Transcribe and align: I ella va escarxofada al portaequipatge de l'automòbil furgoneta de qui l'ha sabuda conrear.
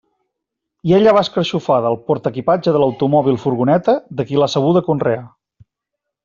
I 0.91 0.93
ella 0.99 1.11
va 1.17 1.21
escarxofada 1.25 1.87
al 1.93 1.97
portaequipatge 2.07 2.73
de 2.77 2.81
l'automòbil 2.85 3.37
furgoneta 3.45 3.97
de 4.21 4.27
qui 4.31 4.41
l'ha 4.41 4.49
sabuda 4.55 4.85
conrear. 4.89 5.23